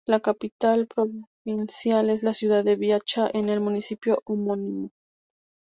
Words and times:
La 0.07 0.19
capital 0.19 0.87
provincial 0.87 2.09
es 2.09 2.23
la 2.23 2.33
ciudad 2.33 2.63
de 2.63 2.75
Viacha 2.75 3.29
en 3.31 3.49
el 3.49 3.61
municipio 3.61 4.19
homónimo. 4.25 4.89